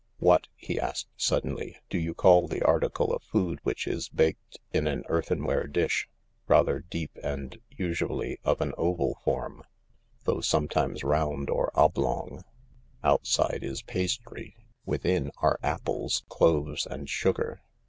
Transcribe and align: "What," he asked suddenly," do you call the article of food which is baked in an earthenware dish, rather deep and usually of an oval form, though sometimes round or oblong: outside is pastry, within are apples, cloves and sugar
"What," 0.17 0.47
he 0.55 0.79
asked 0.79 1.09
suddenly," 1.15 1.77
do 1.91 1.99
you 1.99 2.15
call 2.15 2.47
the 2.47 2.63
article 2.63 3.13
of 3.13 3.21
food 3.21 3.59
which 3.61 3.85
is 3.85 4.09
baked 4.09 4.57
in 4.73 4.87
an 4.87 5.03
earthenware 5.09 5.67
dish, 5.67 6.09
rather 6.47 6.79
deep 6.79 7.15
and 7.21 7.61
usually 7.69 8.39
of 8.43 8.61
an 8.61 8.73
oval 8.79 9.19
form, 9.23 9.61
though 10.23 10.41
sometimes 10.41 11.03
round 11.03 11.51
or 11.51 11.69
oblong: 11.75 12.43
outside 13.03 13.59
is 13.63 13.83
pastry, 13.83 14.55
within 14.87 15.29
are 15.37 15.59
apples, 15.61 16.23
cloves 16.29 16.87
and 16.87 17.07
sugar 17.07 17.61